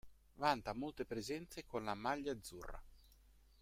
Vanta 0.37 0.73
molte 0.73 1.05
presenze 1.05 1.67
con 1.67 1.83
la 1.83 1.93
maglia 1.93 2.31
Azzurra. 2.31 2.81